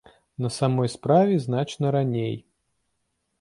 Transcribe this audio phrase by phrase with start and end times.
[0.43, 2.35] На самой справе значна раней.